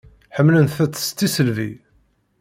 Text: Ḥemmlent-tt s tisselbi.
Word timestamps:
Ḥemmlent-tt 0.35 1.01
s 1.07 1.09
tisselbi. 1.17 1.69